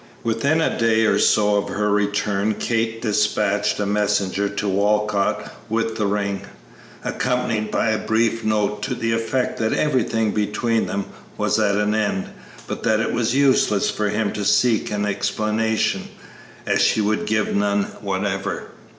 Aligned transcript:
Within 0.23 0.61
a 0.61 0.79
day 0.79 1.05
or 1.05 1.19
so 1.19 1.57
of 1.57 1.69
her 1.69 1.91
return 1.91 2.55
Kate 2.55 2.99
despatched 3.03 3.79
a 3.79 3.85
messenger 3.85 4.49
to 4.49 4.67
Walcott 4.67 5.53
with 5.69 5.95
the 5.97 6.07
ring, 6.07 6.41
accompanied 7.03 7.69
by 7.69 7.91
a 7.91 7.99
brief 7.99 8.43
note 8.43 8.81
to 8.81 8.95
the 8.95 9.11
effect 9.11 9.59
that 9.59 9.73
everything 9.73 10.31
between 10.31 10.87
them 10.87 11.05
was 11.37 11.59
at 11.59 11.75
an 11.75 11.93
end, 11.93 12.29
but 12.65 12.81
that 12.81 12.99
it 12.99 13.13
was 13.13 13.35
useless 13.35 13.91
for 13.91 14.09
him 14.09 14.31
to 14.31 14.43
seek 14.43 14.89
an 14.89 15.05
explanation, 15.05 16.09
as 16.65 16.81
she 16.81 16.99
would 16.99 17.27
give 17.27 17.55
none 17.55 17.83
whatever. 18.01 18.69